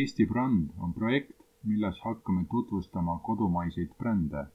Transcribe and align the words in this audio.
Eesti 0.00 0.24
bränd 0.24 0.70
on 0.80 0.92
projekt, 0.96 1.34
milles 1.68 1.98
hakkame 2.04 2.44
tutvustama 2.50 3.18
kodumaiseid 3.28 3.90
brände. 3.98 4.46